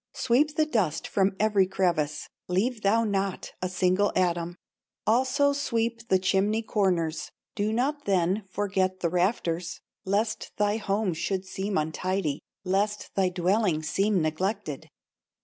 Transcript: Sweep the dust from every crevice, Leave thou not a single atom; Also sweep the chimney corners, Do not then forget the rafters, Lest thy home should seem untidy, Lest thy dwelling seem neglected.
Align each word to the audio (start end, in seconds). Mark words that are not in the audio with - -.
Sweep 0.15 0.55
the 0.55 0.65
dust 0.65 1.07
from 1.07 1.35
every 1.39 1.67
crevice, 1.67 2.27
Leave 2.47 2.81
thou 2.81 3.03
not 3.03 3.51
a 3.61 3.69
single 3.69 4.11
atom; 4.15 4.55
Also 5.05 5.53
sweep 5.53 6.07
the 6.07 6.17
chimney 6.17 6.63
corners, 6.63 7.29
Do 7.53 7.71
not 7.71 8.05
then 8.05 8.43
forget 8.49 9.01
the 9.01 9.09
rafters, 9.11 9.79
Lest 10.03 10.53
thy 10.57 10.77
home 10.77 11.13
should 11.13 11.45
seem 11.45 11.77
untidy, 11.77 12.41
Lest 12.65 13.13
thy 13.13 13.29
dwelling 13.29 13.83
seem 13.83 14.23
neglected. 14.23 14.87